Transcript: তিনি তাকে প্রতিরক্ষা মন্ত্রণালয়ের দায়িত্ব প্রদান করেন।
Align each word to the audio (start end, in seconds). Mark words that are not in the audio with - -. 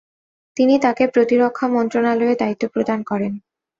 তিনি 0.57 0.75
তাকে 0.79 1.03
প্রতিরক্ষা 1.07 1.65
মন্ত্রণালয়ের 1.67 2.39
দায়িত্ব 2.39 2.63
প্রদান 2.67 2.99
করেন। 3.03 3.33